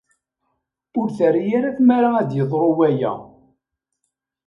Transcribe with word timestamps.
Ur 0.99 1.07
terri 1.17 1.43
ara 1.57 1.77
tmara 1.77 2.09
ad 2.19 2.27
d-yeḍru 2.29 2.69
waya. 2.77 3.13